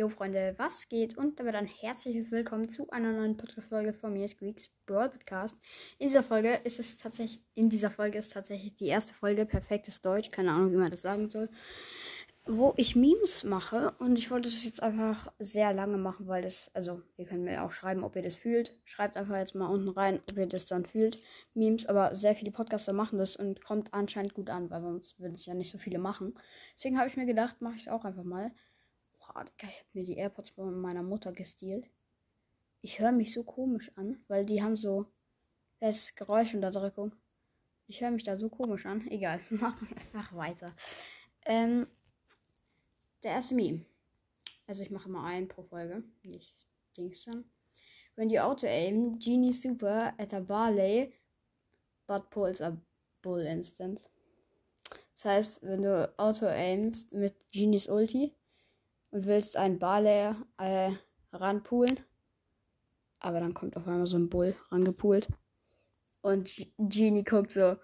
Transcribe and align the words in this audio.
Jo 0.00 0.08
Freunde, 0.08 0.54
was 0.56 0.88
geht? 0.88 1.18
Und 1.18 1.38
damit 1.38 1.54
ein 1.54 1.66
herzliches 1.66 2.30
Willkommen 2.30 2.70
zu 2.70 2.88
einer 2.88 3.12
neuen 3.12 3.36
Podcast-Folge 3.36 3.92
von 3.92 4.14
mir, 4.14 4.26
Squeaks 4.28 4.68
Brawl 4.86 5.10
Podcast. 5.10 5.58
In 5.98 6.08
dieser 6.08 6.22
Folge 6.22 6.58
ist 6.64 6.78
es 6.78 6.96
tatsächlich, 6.96 7.42
in 7.52 7.68
dieser 7.68 7.90
Folge 7.90 8.16
ist 8.16 8.32
tatsächlich 8.32 8.74
die 8.76 8.86
erste 8.86 9.12
Folge 9.12 9.44
perfektes 9.44 10.00
Deutsch, 10.00 10.30
keine 10.30 10.52
Ahnung, 10.52 10.72
wie 10.72 10.78
man 10.78 10.90
das 10.90 11.02
sagen 11.02 11.28
soll, 11.28 11.50
wo 12.46 12.72
ich 12.78 12.96
Memes 12.96 13.44
mache 13.44 13.92
und 13.98 14.18
ich 14.18 14.30
wollte 14.30 14.48
es 14.48 14.64
jetzt 14.64 14.82
einfach 14.82 15.30
sehr 15.38 15.74
lange 15.74 15.98
machen, 15.98 16.26
weil 16.26 16.40
das, 16.40 16.70
also 16.72 17.02
ihr 17.18 17.26
könnt 17.26 17.44
mir 17.44 17.62
auch 17.62 17.70
schreiben, 17.70 18.02
ob 18.02 18.16
ihr 18.16 18.22
das 18.22 18.36
fühlt. 18.36 18.72
Schreibt 18.84 19.18
einfach 19.18 19.36
jetzt 19.36 19.54
mal 19.54 19.66
unten 19.66 19.90
rein, 19.90 20.20
ob 20.30 20.38
ihr 20.38 20.46
das 20.46 20.64
dann 20.64 20.86
fühlt. 20.86 21.20
Memes, 21.52 21.84
aber 21.84 22.14
sehr 22.14 22.34
viele 22.34 22.52
Podcaster 22.52 22.94
machen 22.94 23.18
das 23.18 23.36
und 23.36 23.60
kommt 23.60 23.92
anscheinend 23.92 24.32
gut 24.32 24.48
an, 24.48 24.70
weil 24.70 24.80
sonst 24.80 25.20
würden 25.20 25.34
es 25.34 25.44
ja 25.44 25.52
nicht 25.52 25.70
so 25.70 25.76
viele 25.76 25.98
machen. 25.98 26.32
Deswegen 26.74 26.98
habe 26.98 27.10
ich 27.10 27.18
mir 27.18 27.26
gedacht, 27.26 27.60
mache 27.60 27.74
ich 27.74 27.82
es 27.82 27.88
auch 27.88 28.06
einfach 28.06 28.24
mal. 28.24 28.50
Digga, 29.34 29.68
ich 29.68 29.78
habe 29.78 29.88
mir 29.92 30.04
die 30.04 30.16
AirPods 30.16 30.50
von 30.50 30.80
meiner 30.80 31.02
Mutter 31.02 31.32
gestealt. 31.32 31.88
Ich 32.82 32.98
höre 32.98 33.12
mich 33.12 33.32
so 33.32 33.44
komisch 33.44 33.90
an, 33.96 34.22
weil 34.28 34.44
die 34.44 34.62
haben 34.62 34.76
so. 34.76 35.06
Es 35.80 36.04
ist 36.04 36.16
Geräuschunterdrückung. 36.16 37.12
Ich 37.86 38.00
höre 38.00 38.10
mich 38.10 38.24
da 38.24 38.36
so 38.36 38.48
komisch 38.48 38.86
an. 38.86 39.06
Egal, 39.08 39.40
wir 39.50 39.66
einfach 39.66 40.34
weiter. 40.34 40.70
Ähm, 41.46 41.86
der 43.22 43.32
erste 43.32 43.54
Meme. 43.54 43.84
Also 44.66 44.82
ich 44.82 44.90
mache 44.90 45.08
mal 45.08 45.26
einen 45.26 45.48
pro 45.48 45.62
Folge. 45.62 46.04
Nicht 46.22 46.54
Dings 46.96 47.24
dann. 47.24 47.44
When 48.16 48.30
you 48.30 48.40
auto 48.40 48.66
aim, 48.66 49.18
Genie 49.18 49.52
super 49.52 50.14
at 50.18 50.34
a 50.34 50.40
barley, 50.40 51.12
but 52.06 52.30
pulls 52.30 52.60
a 52.60 52.76
bull 53.22 53.40
instant. 53.40 54.10
Das 55.14 55.24
heißt, 55.24 55.62
wenn 55.62 55.82
du 55.82 56.12
auto 56.18 56.46
aimst 56.46 57.14
mit 57.14 57.50
Genies 57.50 57.88
Ulti, 57.88 58.34
und 59.10 59.26
willst 59.26 59.56
einen 59.56 59.78
Barley 59.78 60.34
äh, 60.58 60.92
ranpoolen. 61.32 62.00
Aber 63.18 63.40
dann 63.40 63.54
kommt 63.54 63.76
auf 63.76 63.86
einmal 63.86 64.06
so 64.06 64.16
ein 64.16 64.30
Bull 64.30 64.56
rangepoolt. 64.70 65.28
Und 66.22 66.50
Genie 66.78 67.24
guckt 67.24 67.50
so, 67.50 67.76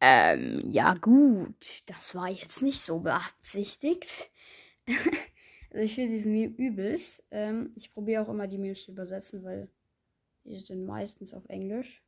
ähm, 0.00 0.60
ja 0.70 0.94
gut, 0.94 1.82
das 1.86 2.14
war 2.14 2.28
jetzt 2.28 2.62
nicht 2.62 2.80
so 2.80 3.00
beabsichtigt. 3.00 4.30
also 5.70 5.82
ich 5.82 5.94
finde 5.94 6.10
diesen 6.10 6.32
Meme 6.32 6.54
übelst. 6.56 7.24
Ähm, 7.30 7.72
ich 7.76 7.92
probiere 7.92 8.22
auch 8.22 8.28
immer 8.28 8.46
die 8.46 8.58
Memes 8.58 8.84
zu 8.84 8.92
übersetzen, 8.92 9.42
weil 9.42 9.68
die 10.44 10.60
sind 10.60 10.84
meistens 10.84 11.32
auf 11.34 11.48
Englisch. 11.48 12.02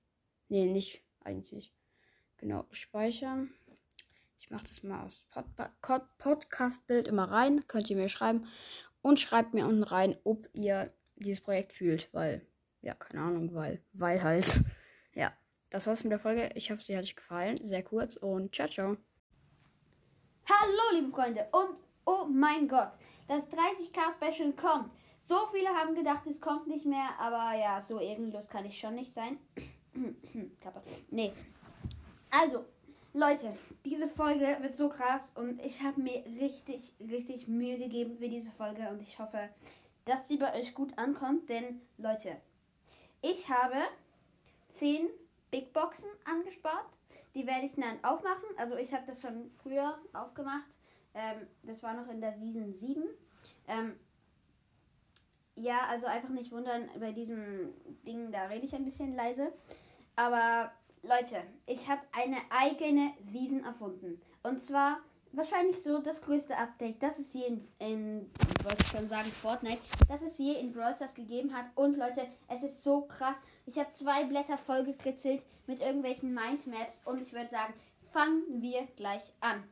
Nee, 0.48 0.66
nicht 0.66 1.02
eigentlich. 1.20 1.72
Genau, 2.36 2.66
speichern. 2.70 3.50
Ich 4.48 4.52
mache 4.52 4.66
das 4.66 4.82
mal 4.82 5.04
aus 5.04 5.22
Pod 5.82 6.02
Podcast-Bild 6.16 7.06
immer 7.06 7.30
rein. 7.30 7.66
Könnt 7.66 7.90
ihr 7.90 7.96
mir 7.96 8.08
schreiben. 8.08 8.46
Und 9.02 9.20
schreibt 9.20 9.52
mir 9.52 9.66
unten 9.66 9.82
rein, 9.82 10.16
ob 10.24 10.48
ihr 10.54 10.90
dieses 11.16 11.42
Projekt 11.42 11.74
fühlt. 11.74 12.08
Weil, 12.14 12.40
ja, 12.80 12.94
keine 12.94 13.24
Ahnung, 13.24 13.54
weil, 13.54 13.82
weil 13.92 14.22
halt. 14.22 14.60
ja, 15.12 15.34
das 15.68 15.86
war's 15.86 16.02
mit 16.02 16.12
der 16.12 16.18
Folge. 16.18 16.48
Ich 16.54 16.70
hoffe, 16.70 16.80
sie 16.82 16.96
hat 16.96 17.04
euch 17.04 17.14
gefallen. 17.14 17.62
Sehr 17.62 17.82
kurz 17.82 18.16
und 18.16 18.54
ciao, 18.54 18.68
ciao. 18.68 18.96
Hallo, 20.48 20.98
liebe 20.98 21.10
Freunde. 21.10 21.46
Und, 21.52 21.78
oh 22.06 22.24
mein 22.24 22.68
Gott, 22.68 22.92
das 23.26 23.50
30k-Special 23.50 24.54
kommt. 24.54 24.90
So 25.26 25.36
viele 25.52 25.68
haben 25.68 25.94
gedacht, 25.94 26.26
es 26.26 26.40
kommt 26.40 26.68
nicht 26.68 26.86
mehr. 26.86 27.10
Aber 27.20 27.52
ja, 27.54 27.82
so 27.82 28.00
ehrenlos 28.00 28.48
kann 28.48 28.64
ich 28.64 28.80
schon 28.80 28.94
nicht 28.94 29.12
sein. 29.12 29.36
Kappa. 30.62 30.82
Nee. 31.10 31.34
Also, 32.30 32.64
Leute, 33.14 33.56
diese 33.86 34.06
Folge 34.06 34.58
wird 34.60 34.76
so 34.76 34.90
krass 34.90 35.32
und 35.34 35.60
ich 35.64 35.82
habe 35.82 36.00
mir 36.00 36.24
richtig, 36.26 36.92
richtig 37.00 37.48
Mühe 37.48 37.78
gegeben 37.78 38.18
für 38.18 38.28
diese 38.28 38.50
Folge 38.50 38.86
und 38.90 39.00
ich 39.00 39.18
hoffe, 39.18 39.48
dass 40.04 40.28
sie 40.28 40.36
bei 40.36 40.54
euch 40.54 40.74
gut 40.74 40.96
ankommt, 40.98 41.48
denn 41.48 41.80
Leute, 41.96 42.36
ich 43.22 43.48
habe 43.48 43.76
10 44.78 45.08
Big 45.50 45.72
Boxen 45.72 46.08
angespart. 46.24 46.86
Die 47.34 47.46
werde 47.46 47.66
ich 47.66 47.72
dann 47.76 48.02
aufmachen. 48.04 48.44
Also 48.56 48.76
ich 48.76 48.92
habe 48.92 49.06
das 49.06 49.20
schon 49.20 49.50
früher 49.62 49.98
aufgemacht. 50.12 50.68
Ähm, 51.14 51.46
das 51.62 51.82
war 51.82 51.94
noch 51.94 52.08
in 52.08 52.20
der 52.20 52.34
Season 52.34 52.74
7. 52.74 53.04
Ähm, 53.68 53.98
ja, 55.56 55.86
also 55.88 56.06
einfach 56.06 56.28
nicht 56.28 56.52
wundern, 56.52 56.88
bei 57.00 57.12
diesem 57.12 57.72
Ding, 58.06 58.30
da 58.30 58.44
rede 58.44 58.66
ich 58.66 58.74
ein 58.74 58.84
bisschen 58.84 59.16
leise. 59.16 59.52
Aber 60.14 60.72
Leute, 61.08 61.42
ich 61.64 61.88
habe 61.88 62.02
eine 62.12 62.36
eigene 62.50 63.14
Season 63.32 63.64
erfunden. 63.64 64.20
Und 64.42 64.60
zwar 64.60 64.98
wahrscheinlich 65.32 65.82
so 65.82 66.00
das 66.00 66.20
größte 66.20 66.54
Update, 66.54 67.02
das 67.02 67.18
es 67.18 67.32
je 67.32 67.46
in, 67.46 67.66
in 67.78 68.30
wollte 68.62 68.84
schon 68.84 69.08
sagen, 69.08 69.30
Fortnite, 69.30 69.80
das 70.06 70.20
es 70.20 70.36
je 70.36 70.52
in 70.60 70.70
Brawl 70.70 70.94
Stars 70.94 71.14
gegeben 71.14 71.56
hat. 71.56 71.64
Und 71.76 71.96
Leute, 71.96 72.26
es 72.48 72.62
ist 72.62 72.84
so 72.84 73.06
krass. 73.06 73.36
Ich 73.64 73.78
habe 73.78 73.90
zwei 73.92 74.24
Blätter 74.24 74.58
vollgekritzelt 74.58 75.42
mit 75.66 75.80
irgendwelchen 75.80 76.34
Mindmaps 76.34 77.00
und 77.06 77.22
ich 77.22 77.32
würde 77.32 77.48
sagen, 77.48 77.72
fangen 78.12 78.60
wir 78.60 78.86
gleich 78.96 79.32
an. 79.40 79.64